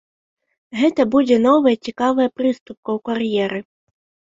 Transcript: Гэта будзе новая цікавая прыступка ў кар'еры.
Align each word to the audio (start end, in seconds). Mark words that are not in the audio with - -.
Гэта 0.79 1.01
будзе 1.17 1.37
новая 1.47 1.75
цікавая 1.85 2.29
прыступка 2.37 2.89
ў 2.99 3.09
кар'еры. 3.09 3.59